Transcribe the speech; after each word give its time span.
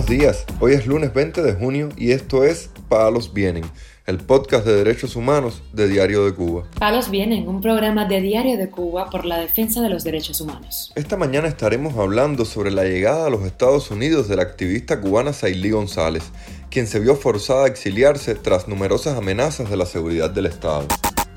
Buenos 0.00 0.18
días, 0.18 0.46
hoy 0.60 0.72
es 0.72 0.86
lunes 0.86 1.12
20 1.12 1.42
de 1.42 1.52
junio 1.52 1.90
y 1.94 2.12
esto 2.12 2.42
es 2.42 2.70
Palos 2.88 3.34
Vienen, 3.34 3.64
el 4.06 4.16
podcast 4.16 4.64
de 4.64 4.74
derechos 4.74 5.14
humanos 5.14 5.62
de 5.74 5.88
Diario 5.88 6.24
de 6.24 6.32
Cuba. 6.32 6.62
Palos 6.78 7.10
Vienen, 7.10 7.46
un 7.46 7.60
programa 7.60 8.06
de 8.06 8.22
Diario 8.22 8.56
de 8.56 8.70
Cuba 8.70 9.10
por 9.10 9.26
la 9.26 9.38
defensa 9.38 9.82
de 9.82 9.90
los 9.90 10.02
derechos 10.02 10.40
humanos. 10.40 10.90
Esta 10.94 11.18
mañana 11.18 11.48
estaremos 11.48 11.98
hablando 11.98 12.46
sobre 12.46 12.70
la 12.70 12.84
llegada 12.84 13.26
a 13.26 13.30
los 13.30 13.42
Estados 13.42 13.90
Unidos 13.90 14.26
de 14.26 14.36
la 14.36 14.42
activista 14.42 15.02
cubana 15.02 15.34
Sailí 15.34 15.70
González, 15.70 16.24
quien 16.70 16.86
se 16.86 16.98
vio 16.98 17.14
forzada 17.14 17.66
a 17.66 17.68
exiliarse 17.68 18.34
tras 18.34 18.68
numerosas 18.68 19.18
amenazas 19.18 19.68
de 19.68 19.76
la 19.76 19.84
seguridad 19.84 20.30
del 20.30 20.46
Estado. 20.46 20.86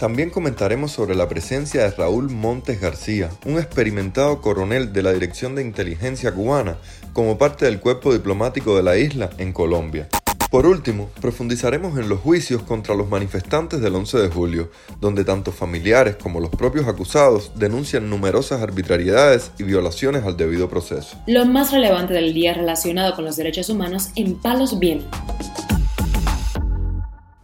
También 0.03 0.31
comentaremos 0.31 0.91
sobre 0.91 1.15
la 1.15 1.29
presencia 1.29 1.83
de 1.83 1.91
Raúl 1.91 2.29
Montes 2.29 2.81
García, 2.81 3.29
un 3.45 3.57
experimentado 3.57 4.41
coronel 4.41 4.91
de 4.91 5.01
la 5.01 5.13
Dirección 5.13 5.55
de 5.55 5.61
Inteligencia 5.61 6.33
cubana, 6.33 6.75
como 7.13 7.37
parte 7.37 7.63
del 7.63 7.79
cuerpo 7.79 8.11
diplomático 8.11 8.75
de 8.75 8.83
la 8.83 8.97
isla 8.97 9.29
en 9.37 9.53
Colombia. 9.53 10.09
Por 10.51 10.65
último, 10.65 11.09
profundizaremos 11.21 11.97
en 11.97 12.09
los 12.09 12.19
juicios 12.19 12.63
contra 12.63 12.95
los 12.95 13.07
manifestantes 13.07 13.79
del 13.79 13.95
11 13.95 14.17
de 14.17 14.27
julio, 14.27 14.71
donde 14.99 15.23
tanto 15.23 15.53
familiares 15.53 16.17
como 16.17 16.41
los 16.41 16.49
propios 16.49 16.85
acusados 16.85 17.53
denuncian 17.55 18.09
numerosas 18.09 18.61
arbitrariedades 18.61 19.51
y 19.57 19.63
violaciones 19.63 20.25
al 20.25 20.35
debido 20.35 20.67
proceso. 20.67 21.15
Lo 21.27 21.45
más 21.45 21.71
relevante 21.71 22.13
del 22.13 22.33
día 22.33 22.53
relacionado 22.53 23.15
con 23.15 23.23
los 23.23 23.37
derechos 23.37 23.69
humanos 23.69 24.09
en 24.17 24.35
Palos 24.35 24.77
Bien. 24.79 25.05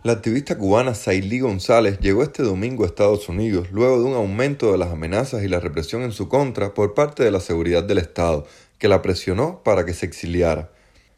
La 0.02 0.14
activista 0.14 0.58
cubana 0.58 0.96
Sailí 0.96 1.42
González 1.42 2.00
llegó 2.00 2.24
este 2.24 2.42
domingo 2.42 2.86
a 2.86 2.88
Estados 2.88 3.28
Unidos 3.28 3.68
luego 3.74 4.00
de 4.00 4.06
un 4.06 4.14
aumento 4.14 4.72
de 4.72 4.78
las 4.78 4.94
amenazas 4.94 5.44
y 5.44 5.50
la 5.50 5.60
represión 5.60 6.04
en 6.04 6.14
su 6.14 6.30
contra 6.30 6.74
por 6.74 6.94
parte 6.94 7.22
de 7.22 7.32
la 7.32 7.42
seguridad 7.42 7.84
del 7.84 7.98
Estado, 7.98 8.48
que 8.78 8.88
la 8.88 9.02
presionó 9.02 9.62
para 9.62 9.86
que 9.86 9.94
se 9.94 10.06
exiliara. 10.06 10.72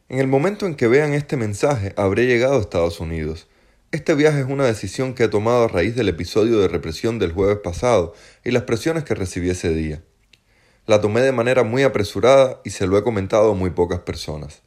En 0.08 0.18
el 0.18 0.26
momento 0.26 0.66
en 0.66 0.74
que 0.74 0.88
vean 0.88 1.12
este 1.12 1.36
mensaje, 1.36 1.94
habré 1.96 2.26
llegado 2.26 2.56
a 2.56 2.60
Estados 2.60 2.98
Unidos. 2.98 3.46
Este 3.92 4.16
viaje 4.16 4.40
es 4.40 4.46
una 4.46 4.64
decisión 4.64 5.14
que 5.14 5.24
he 5.24 5.28
tomado 5.28 5.62
a 5.62 5.68
raíz 5.68 5.94
del 5.94 6.08
episodio 6.08 6.58
de 6.58 6.66
represión 6.66 7.20
del 7.20 7.30
jueves 7.30 7.58
pasado 7.62 8.14
y 8.44 8.50
las 8.50 8.64
presiones 8.64 9.04
que 9.04 9.14
recibí 9.14 9.48
ese 9.48 9.72
día. 9.72 10.02
La 10.88 11.00
tomé 11.00 11.20
de 11.20 11.30
manera 11.30 11.62
muy 11.62 11.84
apresurada 11.84 12.60
y 12.64 12.70
se 12.70 12.88
lo 12.88 12.98
he 12.98 13.04
comentado 13.04 13.52
a 13.52 13.54
muy 13.54 13.70
pocas 13.70 14.00
personas, 14.00 14.62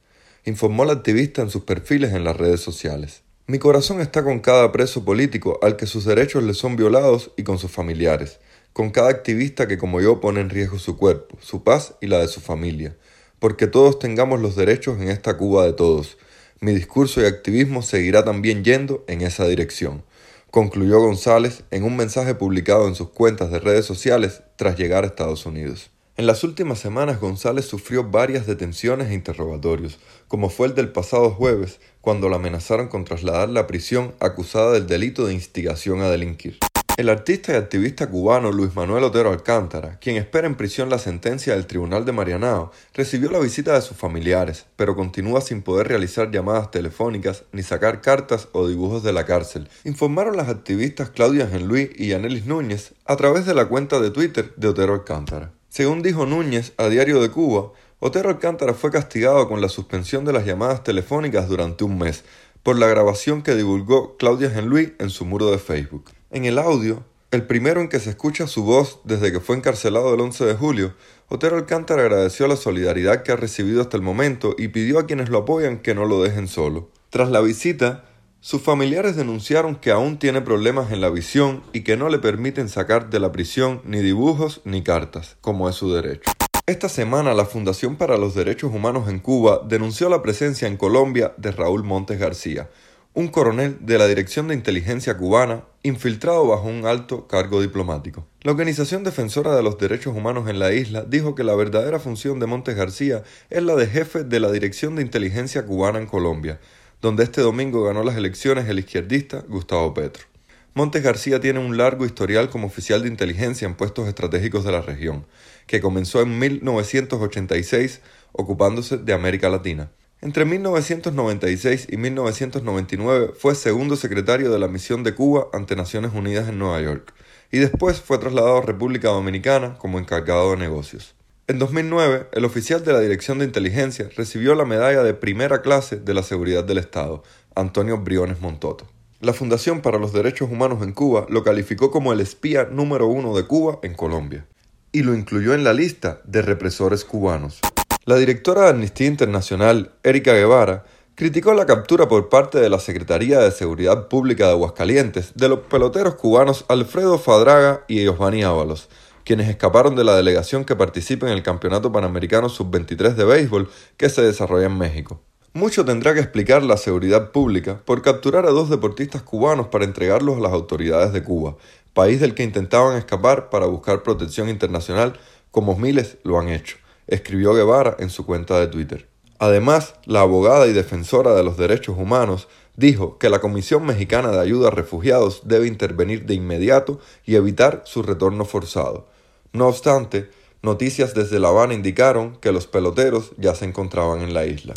informó 0.46 0.86
la 0.86 0.94
activista 0.94 1.42
en 1.42 1.50
sus 1.50 1.66
perfiles 1.66 2.14
en 2.14 2.24
las 2.24 2.38
redes 2.38 2.62
sociales. 2.62 3.25
Mi 3.48 3.60
corazón 3.60 4.02
está 4.02 4.24
con 4.24 4.40
cada 4.40 4.72
preso 4.72 5.06
político 5.06 5.60
al 5.62 5.78
que 5.78 5.86
sus 5.86 6.04
derechos 6.04 6.42
le 6.42 6.56
son 6.56 6.76
violados 6.76 7.30
y 7.38 7.44
con 7.44 7.60
sus 7.60 7.70
familiares, 7.70 8.40
con 8.74 8.90
cada 8.90 9.10
activista 9.10 9.68
que 9.68 9.78
como 9.78 10.02
yo 10.02 10.20
pone 10.20 10.42
en 10.42 10.50
riesgo 10.50 10.80
su 10.80 10.98
cuerpo, 10.98 11.38
su 11.42 11.64
paz 11.64 11.94
y 12.02 12.08
la 12.08 12.18
de 12.18 12.28
su 12.28 12.42
familia, 12.42 12.98
porque 13.38 13.68
todos 13.68 14.00
tengamos 14.00 14.42
los 14.42 14.56
derechos 14.56 15.00
en 15.00 15.10
esta 15.10 15.38
Cuba 15.38 15.64
de 15.64 15.74
todos. 15.74 16.18
Mi 16.60 16.74
discurso 16.74 17.22
y 17.22 17.26
activismo 17.26 17.84
seguirá 17.84 18.26
también 18.26 18.64
yendo 18.64 19.06
en 19.08 19.22
esa 19.22 19.48
dirección, 19.48 20.04
concluyó 20.50 21.00
González 21.00 21.66
en 21.70 21.84
un 21.84 21.96
mensaje 21.96 22.34
publicado 22.34 22.88
en 22.88 22.96
sus 22.96 23.10
cuentas 23.10 23.52
de 23.52 23.60
redes 23.60 23.86
sociales 23.86 24.42
tras 24.56 24.76
llegar 24.76 25.04
a 25.04 25.08
Estados 25.08 25.46
Unidos. 25.46 25.92
En 26.18 26.28
las 26.28 26.46
últimas 26.46 26.80
semanas 26.80 27.20
González 27.20 27.66
sufrió 27.66 28.06
varias 28.06 28.48
detenciones 28.48 29.10
e 29.10 29.14
interrogatorios, 29.14 30.00
como 30.30 30.50
fue 30.50 30.68
el 30.68 30.74
del 30.74 30.88
pasado 30.88 31.30
jueves, 31.30 31.82
cuando 32.00 32.30
la 32.30 32.38
amenazaron 32.38 32.88
con 32.88 33.04
trasladarla 33.04 33.60
a 33.60 33.68
prisión 33.68 34.14
acusada 34.22 34.72
del 34.72 34.88
delito 34.88 35.26
de 35.26 35.34
instigación 35.34 36.02
a 36.02 36.10
delinquir. 36.10 36.60
El 36.96 37.10
artista 37.10 37.52
y 37.52 37.56
activista 37.58 38.10
cubano 38.10 38.54
Luis 38.54 38.74
Manuel 38.74 39.04
Otero 39.04 39.30
Alcántara, 39.30 40.00
quien 40.00 40.16
espera 40.16 40.48
en 40.48 40.56
prisión 40.56 40.90
la 40.90 41.00
sentencia 41.00 41.54
del 41.54 41.68
Tribunal 41.68 42.06
de 42.06 42.14
Marianao, 42.14 42.72
recibió 42.94 43.30
la 43.30 43.40
visita 43.40 43.74
de 43.74 43.82
sus 43.82 43.98
familiares, 43.98 44.68
pero 44.78 44.96
continúa 44.96 45.42
sin 45.42 45.64
poder 45.64 45.90
realizar 45.90 46.32
llamadas 46.32 46.72
telefónicas 46.72 47.44
ni 47.52 47.62
sacar 47.62 48.00
cartas 48.00 48.48
o 48.54 48.70
dibujos 48.70 49.04
de 49.04 49.12
la 49.12 49.26
cárcel, 49.26 49.68
informaron 49.84 50.38
las 50.38 50.48
activistas 50.48 51.10
Claudia 51.10 51.50
Luis 51.60 51.90
y 51.98 52.08
Yanelis 52.08 52.46
Núñez 52.46 52.94
a 53.04 53.18
través 53.18 53.46
de 53.46 53.54
la 53.54 53.66
cuenta 53.66 54.00
de 54.00 54.12
Twitter 54.12 54.54
de 54.56 54.70
Otero 54.70 54.94
Alcántara. 54.94 55.52
Según 55.76 56.02
dijo 56.02 56.26
Núñez 56.26 56.72
a 56.78 56.88
Diario 56.88 57.22
de 57.22 57.30
Cuba, 57.30 57.74
Otero 58.00 58.30
Alcántara 58.30 58.74
fue 58.74 58.92
castigado 58.92 59.50
con 59.50 59.60
la 59.60 59.68
suspensión 59.68 60.24
de 60.24 60.32
las 60.32 60.46
llamadas 60.46 60.86
telefónicas 60.86 61.50
durante 61.50 61.84
un 61.84 61.98
mes 61.98 62.24
por 62.64 62.80
la 62.80 62.88
grabación 62.88 63.42
que 63.42 63.56
divulgó 63.56 64.16
Claudia 64.16 64.50
Genluí 64.50 64.94
en 65.00 65.10
su 65.10 65.26
muro 65.26 65.52
de 65.52 65.58
Facebook. 65.58 66.06
En 66.32 66.46
el 66.46 66.60
audio, 66.60 67.04
el 67.32 67.46
primero 67.46 67.82
en 67.82 67.90
que 67.90 68.00
se 68.00 68.12
escucha 68.12 68.48
su 68.48 68.64
voz 68.64 69.02
desde 69.04 69.34
que 69.34 69.42
fue 69.42 69.58
encarcelado 69.58 70.14
el 70.14 70.22
11 70.22 70.46
de 70.46 70.54
julio, 70.54 70.94
Otero 71.28 71.58
Alcántara 71.58 72.04
agradeció 72.04 72.48
la 72.48 72.56
solidaridad 72.56 73.24
que 73.24 73.34
ha 73.34 73.36
recibido 73.36 73.82
hasta 73.82 73.98
el 73.98 74.04
momento 74.04 74.56
y 74.58 74.70
pidió 74.70 74.98
a 74.98 75.06
quienes 75.06 75.28
lo 75.28 75.40
apoyan 75.40 75.80
que 75.80 75.94
no 75.94 76.06
lo 76.06 76.24
dejen 76.24 76.48
solo. 76.48 76.90
Tras 77.10 77.30
la 77.30 77.42
visita, 77.42 78.06
sus 78.46 78.62
familiares 78.62 79.16
denunciaron 79.16 79.76
que 79.76 79.90
aún 79.90 80.20
tiene 80.20 80.40
problemas 80.40 80.92
en 80.92 81.02
la 81.02 81.10
visión 81.10 81.64
y 81.74 81.82
que 81.82 81.98
no 81.98 82.10
le 82.10 82.20
permiten 82.20 82.70
sacar 82.70 83.10
de 83.10 83.20
la 83.20 83.32
prisión 83.32 83.82
ni 83.86 84.02
dibujos 84.02 84.62
ni 84.66 84.84
cartas, 84.84 85.36
como 85.42 85.68
es 85.68 85.74
su 85.74 85.92
derecho. 85.92 86.32
Esta 86.68 86.88
semana 86.88 87.34
la 87.34 87.46
Fundación 87.46 87.96
para 87.96 88.20
los 88.20 88.36
Derechos 88.36 88.72
Humanos 88.72 89.10
en 89.10 89.18
Cuba 89.18 89.62
denunció 89.68 90.10
la 90.10 90.22
presencia 90.22 90.68
en 90.68 90.78
Colombia 90.78 91.34
de 91.38 91.50
Raúl 91.50 91.84
Montes 91.84 92.20
García, 92.20 92.70
un 93.16 93.30
coronel 93.30 93.78
de 93.80 93.98
la 93.98 94.06
Dirección 94.06 94.48
de 94.48 94.54
Inteligencia 94.54 95.18
cubana 95.18 95.64
infiltrado 95.82 96.46
bajo 96.46 96.68
un 96.68 96.86
alto 96.86 97.26
cargo 97.26 97.64
diplomático. 97.64 98.28
La 98.42 98.52
Organización 98.52 99.04
Defensora 99.04 99.56
de 99.56 99.64
los 99.64 99.80
Derechos 99.80 100.16
Humanos 100.16 100.48
en 100.48 100.60
la 100.60 100.72
isla 100.72 101.02
dijo 101.02 101.34
que 101.34 101.44
la 101.44 101.56
verdadera 101.56 101.98
función 101.98 102.40
de 102.40 102.46
Montes 102.46 102.76
García 102.76 103.24
es 103.50 103.64
la 103.64 103.74
de 103.76 103.88
jefe 103.88 104.24
de 104.24 104.40
la 104.40 104.52
Dirección 104.52 104.96
de 104.96 105.02
Inteligencia 105.02 105.66
cubana 105.66 105.98
en 105.98 106.06
Colombia, 106.06 106.60
donde 107.02 107.24
este 107.24 107.42
domingo 107.42 107.84
ganó 107.84 108.04
las 108.04 108.16
elecciones 108.16 108.68
el 108.68 108.80
izquierdista 108.80 109.44
Gustavo 109.48 109.94
Petro. 109.94 110.26
Montes 110.74 111.04
García 111.04 111.40
tiene 111.40 111.60
un 111.60 111.78
largo 111.78 112.06
historial 112.06 112.50
como 112.50 112.68
oficial 112.68 113.02
de 113.02 113.08
inteligencia 113.08 113.66
en 113.66 113.76
puestos 113.76 114.08
estratégicos 114.10 114.66
de 114.66 114.74
la 114.74 114.82
región, 114.82 115.26
que 115.68 115.80
comenzó 115.80 116.22
en 116.22 116.38
1986 116.38 118.02
ocupándose 118.34 118.98
de 118.98 119.14
América 119.14 119.48
Latina. 119.48 119.90
Entre 120.22 120.44
1996 120.44 121.88
y 121.90 121.98
1999 121.98 123.34
fue 123.38 123.56
segundo 123.56 123.96
secretario 123.96 124.52
de 124.52 124.60
la 124.60 124.68
misión 124.68 125.04
de 125.04 125.14
Cuba 125.16 125.48
ante 125.54 125.76
Naciones 125.76 126.12
Unidas 126.14 126.50
en 126.50 126.60
Nueva 126.60 126.82
York, 126.82 127.14
y 127.52 127.60
después 127.60 128.02
fue 128.02 128.18
trasladado 128.18 128.58
a 128.58 128.62
República 128.62 129.10
Dominicana 129.10 129.78
como 129.78 130.00
encargado 130.00 130.52
de 130.52 130.58
negocios. 130.58 131.16
En 131.48 131.60
2009, 131.60 132.30
el 132.32 132.44
oficial 132.44 132.84
de 132.84 132.92
la 132.92 133.00
Dirección 133.00 133.38
de 133.38 133.46
Inteligencia 133.46 134.10
recibió 134.16 134.56
la 134.56 134.66
medalla 134.66 135.04
de 135.04 135.14
primera 135.14 135.62
clase 135.62 135.98
de 135.98 136.16
la 136.16 136.24
Seguridad 136.24 136.64
del 136.64 136.80
Estado, 136.80 137.22
Antonio 137.54 138.00
Briones 138.00 138.42
Montoto. 138.42 138.88
La 139.20 139.32
Fundación 139.32 139.82
para 139.82 140.00
los 140.00 140.12
Derechos 140.12 140.50
Humanos 140.50 140.82
en 140.82 140.94
Cuba 140.94 141.28
lo 141.30 141.44
calificó 141.44 141.92
como 141.92 142.14
el 142.14 142.20
espía 142.20 142.64
número 142.72 143.06
uno 143.06 143.38
de 143.38 143.46
Cuba 143.46 143.78
en 143.84 143.94
Colombia 143.94 144.48
y 144.92 145.04
lo 145.04 145.14
incluyó 145.14 145.54
en 145.54 145.64
la 145.64 145.74
lista 145.74 146.20
de 146.24 146.42
represores 146.42 147.06
cubanos. 147.06 147.60
La 148.06 148.16
directora 148.16 148.64
de 148.64 148.70
Amnistía 148.70 149.06
Internacional, 149.06 149.92
Erika 150.02 150.34
Guevara, 150.34 150.86
criticó 151.14 151.54
la 151.54 151.68
captura 151.68 152.08
por 152.08 152.28
parte 152.28 152.60
de 152.60 152.72
la 152.72 152.80
Secretaría 152.80 153.38
de 153.38 153.52
Seguridad 153.52 154.08
Pública 154.08 154.48
de 154.48 154.54
Aguascalientes 154.54 155.34
de 155.36 155.50
los 155.50 155.60
peloteros 155.60 156.16
cubanos 156.16 156.66
Alfredo 156.70 157.20
Fadraga 157.20 157.84
y 157.88 158.02
Giovanni 158.02 158.42
Ábalos, 158.42 158.90
quienes 159.26 159.50
escaparon 159.50 159.96
de 159.96 160.04
la 160.04 160.16
delegación 160.16 160.64
que 160.64 160.76
participa 160.76 161.26
en 161.26 161.34
el 161.34 161.44
Campeonato 161.44 161.92
Panamericano 161.92 162.48
Sub-23 162.48 163.16
de 163.16 163.26
béisbol 163.26 163.70
que 163.98 164.08
se 164.10 164.22
desarrolla 164.22 164.68
en 164.68 164.78
México. 164.78 165.20
Mucho 165.54 165.84
tendrá 165.84 166.14
que 166.14 166.20
explicar 166.20 166.64
la 166.64 166.78
seguridad 166.78 167.32
pública 167.32 167.82
por 167.86 168.02
capturar 168.02 168.46
a 168.46 168.52
dos 168.52 168.70
deportistas 168.70 169.24
cubanos 169.24 169.68
para 169.68 169.86
entregarlos 169.86 170.38
a 170.38 170.42
las 170.42 170.54
autoridades 170.54 171.12
de 171.12 171.24
Cuba, 171.24 171.58
país 171.94 172.20
del 172.20 172.36
que 172.36 172.44
intentaban 172.44 172.98
escapar 172.98 173.50
para 173.50 173.66
buscar 173.66 174.04
protección 174.04 174.48
internacional, 174.48 175.18
como 175.50 175.76
miles 175.76 176.18
lo 176.24 176.38
han 176.38 176.50
hecho, 176.50 176.78
escribió 177.08 177.54
Guevara 177.54 177.96
en 178.00 178.10
su 178.10 178.26
cuenta 178.26 178.60
de 178.60 178.68
Twitter. 178.68 179.08
Además, 179.40 179.96
la 180.06 180.22
abogada 180.22 180.68
y 180.68 180.74
defensora 180.74 181.34
de 181.34 181.44
los 181.44 181.58
derechos 181.58 181.98
humanos 181.98 182.48
dijo 182.76 183.18
que 183.18 183.30
la 183.30 183.40
Comisión 183.40 183.86
Mexicana 183.86 184.32
de 184.32 184.40
Ayuda 184.40 184.68
a 184.68 184.72
Refugiados 184.72 185.42
debe 185.46 185.68
intervenir 185.68 186.26
de 186.26 186.36
inmediato 186.36 187.00
y 187.26 187.36
evitar 187.36 187.82
su 187.86 188.04
retorno 188.04 188.46
forzado, 188.46 189.08
no 189.56 189.68
obstante, 189.68 190.30
noticias 190.62 191.14
desde 191.14 191.40
La 191.40 191.48
Habana 191.48 191.74
indicaron 191.74 192.36
que 192.42 192.52
los 192.52 192.68
peloteros 192.68 193.32
ya 193.38 193.56
se 193.56 193.66
encontraban 193.66 194.22
en 194.22 194.34
la 194.34 194.46
isla. 194.46 194.74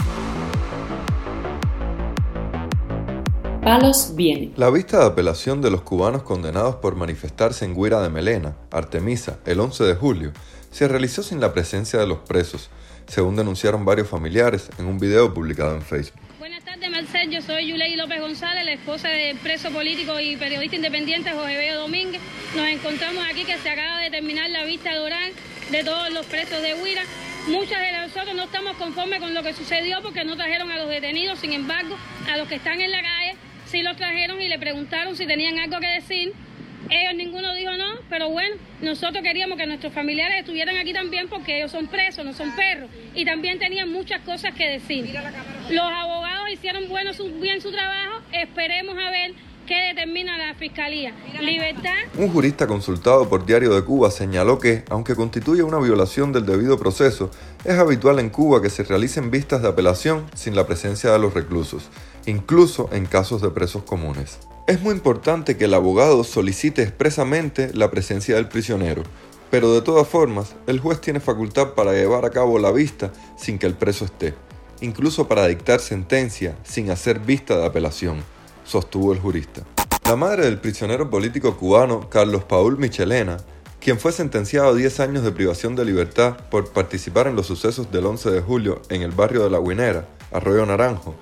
Palos 3.63 4.13
viene. 4.15 4.53
La 4.57 4.71
vista 4.71 5.01
de 5.01 5.07
apelación 5.07 5.61
de 5.61 5.71
los 5.71 5.83
cubanos 5.83 6.23
condenados 6.23 6.77
por 6.77 6.95
manifestarse 6.95 7.65
en 7.65 7.75
Guira 7.75 8.01
de 8.01 8.09
Melena, 8.09 8.57
Artemisa, 8.71 9.41
el 9.45 9.61
11 9.61 9.85
de 9.85 9.95
julio, 9.95 10.33
se 10.71 10.87
realizó 10.87 11.23
sin 11.23 11.41
la 11.41 11.53
presencia 11.53 11.99
de 11.99 12.07
los 12.07 12.19
presos, 12.19 12.71
según 13.09 13.37
denunciaron 13.37 13.85
varios 13.85 14.09
familiares 14.09 14.71
en 14.79 14.87
un 14.87 14.99
video 14.99 15.35
publicado 15.35 15.75
en 15.75 15.83
Facebook. 15.83 16.21
Yo 17.31 17.41
soy 17.43 17.67
Yulei 17.67 17.97
López 17.97 18.21
González, 18.21 18.65
la 18.65 18.73
esposa 18.73 19.09
del 19.09 19.37
preso 19.39 19.71
político 19.71 20.21
y 20.21 20.37
periodista 20.37 20.77
independiente 20.77 21.31
José 21.31 21.57
Bello 21.57 21.81
Domínguez. 21.81 22.21
Nos 22.55 22.69
encontramos 22.69 23.25
aquí 23.29 23.45
que 23.45 23.57
se 23.57 23.71
acaba 23.71 24.01
de 24.01 24.11
terminar 24.11 24.49
la 24.51 24.65
vista 24.65 24.91
oral 25.01 25.33
de 25.71 25.85
todos 25.85 26.13
los 26.13 26.27
presos 26.27 26.63
de 26.63 26.75
Huira. 26.75 27.03
Muchas 27.49 27.81
de 27.81 27.93
nosotros 27.99 28.35
no 28.37 28.45
estamos 28.45 28.77
conformes 28.77 29.21
con 29.21 29.35
lo 29.35 29.43
que 29.43 29.55
sucedió 29.55 30.01
porque 30.03 30.25
no 30.25 30.37
trajeron 30.37 30.71
a 30.71 30.77
los 30.77 30.89
detenidos, 30.89 31.39
sin 31.41 31.55
embargo, 31.55 31.97
a 32.31 32.37
los 32.37 32.47
que 32.47 32.57
están 32.57 32.81
en 32.81 32.91
la 32.91 33.03
calle 33.03 33.37
sí 33.67 33.83
los 33.83 33.97
trajeron 33.97 34.41
y 34.41 34.49
le 34.49 34.59
preguntaron 34.59 35.17
si 35.17 35.27
tenían 35.27 35.59
algo 35.59 35.81
que 35.81 35.89
decir. 35.89 36.33
Ellos 36.91 37.15
ninguno 37.17 37.55
dijo 37.55 37.73
no, 37.73 38.01
pero 38.09 38.31
bueno, 38.31 38.57
nosotros 38.81 39.23
queríamos 39.23 39.59
que 39.59 39.67
nuestros 39.67 39.93
familiares 39.93 40.41
estuvieran 40.41 40.77
aquí 40.77 40.93
también 40.93 41.29
porque 41.29 41.59
ellos 41.59 41.71
son 41.71 41.87
presos, 41.89 42.25
no 42.25 42.33
son 42.33 42.55
perros, 42.55 42.89
y 43.15 43.25
también 43.25 43.59
tenían 43.59 43.91
muchas 43.93 44.21
cosas 44.23 44.55
que 44.55 44.69
decir. 44.69 45.13
Los 45.69 45.85
abogados 45.85 46.18
hicieron 46.59 46.89
bueno 46.89 47.13
bien 47.41 47.61
su 47.61 47.71
trabajo, 47.71 48.21
esperemos 48.33 48.97
a 48.99 49.11
ver 49.11 49.35
¿Qué 49.69 49.93
determina 49.95 50.39
la 50.39 50.55
Fiscalía? 50.55 51.13
Libertad. 51.43 51.93
Un 52.17 52.33
jurista 52.33 52.67
consultado 52.67 53.29
por 53.29 53.45
Diario 53.45 53.75
de 53.75 53.85
Cuba 53.85 54.11
señaló 54.11 54.59
que, 54.59 54.83
aunque 54.89 55.15
constituye 55.15 55.63
una 55.63 55.79
violación 55.79 56.33
del 56.33 56.47
debido 56.47 56.79
proceso, 56.79 57.31
es 57.67 57.79
habitual 57.79 58.19
en 58.19 58.31
Cuba 58.31 58.63
que 58.63 58.71
se 58.71 58.83
realicen 58.83 59.31
vistas 59.31 59.61
de 59.61 59.69
apelación 59.69 60.25
sin 60.35 60.57
la 60.57 60.67
presencia 60.67 61.13
de 61.13 61.19
los 61.19 61.35
reclusos, 61.35 61.91
incluso 62.25 62.89
en 62.93 63.05
casos 63.05 63.43
de 63.43 63.51
presos 63.51 63.83
comunes. 63.83 64.39
Es 64.67 64.81
muy 64.81 64.95
importante 64.95 65.59
que 65.59 65.67
el 65.67 65.75
abogado 65.75 66.25
solicite 66.25 66.83
expresamente 66.83 67.71
la 67.75 67.91
presencia 67.91 68.37
del 68.37 68.49
prisionero, 68.49 69.03
pero 69.51 69.75
de 69.75 69.83
todas 69.83 70.09
formas, 70.09 70.57
el 70.67 70.81
juez 70.81 71.03
tiene 71.03 71.21
facultad 71.21 71.75
para 71.75 71.93
llevar 71.93 72.25
a 72.25 72.31
cabo 72.31 72.59
la 72.59 72.73
vista 72.73 73.13
sin 73.37 73.59
que 73.59 73.67
el 73.67 73.75
preso 73.75 74.07
esté, 74.07 74.35
incluso 74.81 75.29
para 75.29 75.47
dictar 75.47 75.81
sentencia 75.81 76.57
sin 76.65 76.91
hacer 76.91 77.21
vista 77.21 77.57
de 77.57 77.67
apelación 77.67 78.23
sostuvo 78.65 79.13
el 79.13 79.19
jurista. 79.19 79.63
La 80.05 80.17
madre 80.17 80.45
del 80.45 80.61
prisionero 80.61 81.11
político 81.11 81.57
cubano 81.57 82.09
Carlos 82.09 82.45
Paul 82.45 82.79
Michelena, 82.79 83.39
quien 83.81 83.99
fue 83.99 84.13
sentenciado 84.13 84.69
a 84.69 84.75
10 84.75 85.01
años 85.01 85.23
de 85.23 85.33
privación 85.33 85.77
de 85.77 85.85
libertad 85.85 86.37
por 86.51 86.71
participar 86.73 87.27
en 87.27 87.37
los 87.37 87.47
sucesos 87.47 87.91
del 87.91 88.07
11 88.07 88.31
de 88.31 88.41
julio 88.41 88.83
en 88.91 89.03
el 89.03 89.11
barrio 89.11 89.43
de 89.45 89.51
La 89.51 89.59
Guinera, 89.59 90.07
Arroyo 90.33 90.67
Naranjo, 90.67 91.15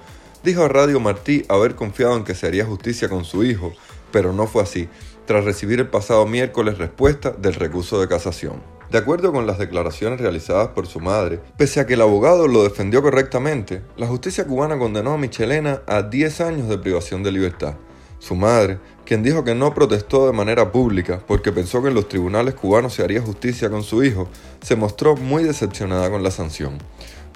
dijo 0.42 0.62
a 0.62 0.68
Radio 0.68 1.00
Martí 1.00 1.44
haber 1.48 1.74
confiado 1.74 2.16
en 2.16 2.24
que 2.24 2.34
se 2.34 2.46
haría 2.46 2.64
justicia 2.64 3.08
con 3.08 3.24
su 3.24 3.44
hijo, 3.44 3.72
pero 4.12 4.32
no 4.32 4.46
fue 4.46 4.62
así, 4.62 4.88
tras 5.26 5.44
recibir 5.44 5.80
el 5.80 5.88
pasado 5.88 6.26
miércoles 6.26 6.78
respuesta 6.78 7.32
del 7.32 7.54
recurso 7.54 8.00
de 8.00 8.08
casación. 8.08 8.75
De 8.90 8.98
acuerdo 8.98 9.32
con 9.32 9.46
las 9.46 9.58
declaraciones 9.58 10.20
realizadas 10.20 10.68
por 10.68 10.86
su 10.86 11.00
madre, 11.00 11.40
pese 11.56 11.80
a 11.80 11.86
que 11.86 11.94
el 11.94 12.02
abogado 12.02 12.46
lo 12.46 12.62
defendió 12.62 13.02
correctamente, 13.02 13.82
la 13.96 14.06
justicia 14.06 14.46
cubana 14.46 14.78
condenó 14.78 15.14
a 15.14 15.18
Michelena 15.18 15.82
a 15.86 16.02
10 16.02 16.40
años 16.40 16.68
de 16.68 16.78
privación 16.78 17.22
de 17.22 17.32
libertad. 17.32 17.74
Su 18.20 18.34
madre, 18.34 18.78
quien 19.04 19.22
dijo 19.22 19.44
que 19.44 19.54
no 19.54 19.74
protestó 19.74 20.26
de 20.26 20.32
manera 20.32 20.70
pública 20.72 21.20
porque 21.26 21.52
pensó 21.52 21.82
que 21.82 21.88
en 21.88 21.94
los 21.94 22.08
tribunales 22.08 22.54
cubanos 22.54 22.94
se 22.94 23.02
haría 23.02 23.20
justicia 23.20 23.68
con 23.70 23.82
su 23.82 24.04
hijo, 24.04 24.28
se 24.62 24.76
mostró 24.76 25.16
muy 25.16 25.42
decepcionada 25.42 26.08
con 26.10 26.22
la 26.22 26.30
sanción. 26.30 26.78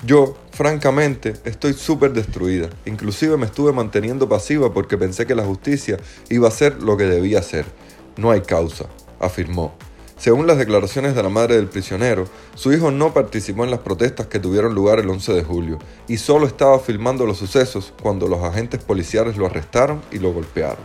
Yo, 0.06 0.34
francamente, 0.52 1.34
estoy 1.44 1.74
súper 1.74 2.12
destruida. 2.12 2.70
Inclusive 2.86 3.36
me 3.36 3.46
estuve 3.46 3.72
manteniendo 3.72 4.28
pasiva 4.28 4.72
porque 4.72 4.96
pensé 4.96 5.26
que 5.26 5.34
la 5.34 5.44
justicia 5.44 5.98
iba 6.30 6.48
a 6.48 6.52
ser 6.52 6.82
lo 6.82 6.96
que 6.96 7.04
debía 7.04 7.42
ser. 7.42 7.66
No 8.16 8.30
hay 8.30 8.40
causa, 8.40 8.86
afirmó. 9.18 9.74
Según 10.20 10.46
las 10.46 10.58
declaraciones 10.58 11.14
de 11.14 11.22
la 11.22 11.30
madre 11.30 11.56
del 11.56 11.68
prisionero, 11.68 12.26
su 12.54 12.74
hijo 12.74 12.90
no 12.90 13.14
participó 13.14 13.64
en 13.64 13.70
las 13.70 13.80
protestas 13.80 14.26
que 14.26 14.38
tuvieron 14.38 14.74
lugar 14.74 14.98
el 14.98 15.08
11 15.08 15.32
de 15.32 15.42
julio 15.42 15.78
y 16.08 16.18
solo 16.18 16.46
estaba 16.46 16.78
filmando 16.78 17.24
los 17.24 17.38
sucesos 17.38 17.94
cuando 18.02 18.28
los 18.28 18.42
agentes 18.44 18.84
policiales 18.84 19.38
lo 19.38 19.46
arrestaron 19.46 20.02
y 20.12 20.18
lo 20.18 20.34
golpearon. 20.34 20.84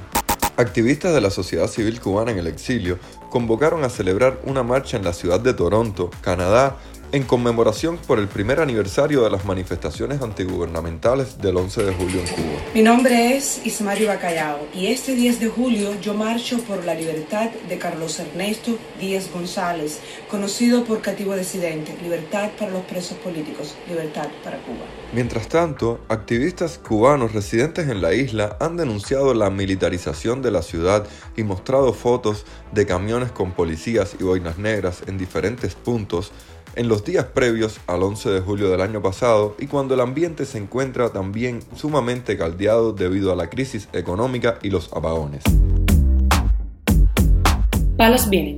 Activistas 0.56 1.14
de 1.14 1.20
la 1.20 1.32
sociedad 1.32 1.68
civil 1.68 2.00
cubana 2.00 2.32
en 2.32 2.38
el 2.38 2.48
exilio 2.48 2.98
convocaron 3.30 3.84
a 3.84 3.90
celebrar 3.90 4.40
una 4.46 4.64
marcha 4.64 4.96
en 4.96 5.04
la 5.04 5.12
ciudad 5.12 5.42
de 5.42 5.54
Toronto, 5.54 6.10
Canadá, 6.22 6.78
en 7.16 7.24
conmemoración 7.24 7.96
por 7.96 8.20
el 8.20 8.28
primer 8.28 8.60
aniversario 8.60 9.24
de 9.24 9.30
las 9.30 9.46
manifestaciones 9.46 10.22
antigubernamentales 10.22 11.38
del 11.38 11.56
11 11.56 11.86
de 11.86 11.94
julio 11.94 12.20
en 12.20 12.28
Cuba. 12.28 12.60
Mi 12.74 12.82
nombre 12.82 13.38
es 13.38 13.66
Ismario 13.66 14.10
Bacallao 14.10 14.68
y 14.74 14.88
este 14.88 15.16
10 15.16 15.40
de 15.40 15.48
julio 15.48 15.94
yo 16.02 16.14
marcho 16.14 16.58
por 16.64 16.84
la 16.84 16.94
libertad 16.94 17.52
de 17.70 17.78
Carlos 17.78 18.20
Ernesto 18.20 18.78
Díez 19.00 19.32
González, 19.32 20.02
conocido 20.30 20.84
por 20.84 21.00
cativo 21.00 21.38
disidente, 21.38 21.96
libertad 22.04 22.50
para 22.60 22.72
los 22.72 22.84
presos 22.84 23.18
políticos, 23.20 23.76
libertad 23.88 24.28
para 24.44 24.58
Cuba. 24.58 24.84
Mientras 25.14 25.48
tanto, 25.48 26.02
activistas 26.10 26.78
cubanos 26.78 27.32
residentes 27.32 27.88
en 27.88 28.02
la 28.02 28.14
isla 28.14 28.58
han 28.60 28.76
denunciado 28.76 29.34
la 29.34 29.50
militarización 29.50 30.42
de 30.42 30.52
la 30.52 30.62
ciudad 30.62 31.08
y 31.38 31.44
mostrado 31.44 31.94
fotos 31.94 32.46
de 32.74 32.86
camiones 32.86 33.32
con 33.32 33.54
policías 33.54 34.18
y 34.20 34.24
boinas 34.26 34.58
negras 34.58 35.04
en 35.08 35.18
diferentes 35.18 35.76
puntos 35.76 36.34
en 36.76 36.88
los 36.88 37.04
días 37.06 37.26
previos 37.26 37.80
al 37.88 38.04
11 38.04 38.30
de 38.30 38.42
julio 38.42 38.70
del 38.70 38.82
año 38.82 39.02
pasado 39.02 39.56
y 39.60 39.68
cuando 39.68 39.94
el 39.94 40.02
ambiente 40.02 40.46
se 40.46 40.58
encuentra 40.58 41.10
también 41.10 41.62
sumamente 41.76 42.38
caldeado 42.38 42.94
debido 42.94 43.32
a 43.32 43.36
la 43.36 43.50
crisis 43.50 43.88
económica 43.94 44.60
y 44.62 44.70
los 44.70 44.92
apagones. 44.94 45.44
Palos 47.98 48.30
vienen, 48.30 48.58